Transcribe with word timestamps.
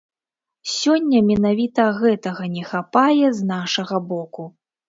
Сёння 0.77 1.19
менавіта 1.27 1.85
гэтага 1.99 2.49
не 2.57 2.63
хапае 2.73 3.27
з 3.41 3.47
нашага 3.55 4.05
боку. 4.15 4.53